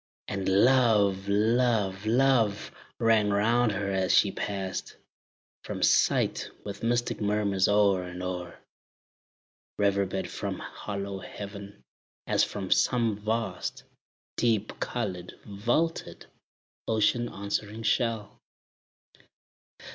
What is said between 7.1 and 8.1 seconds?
murmurs o'er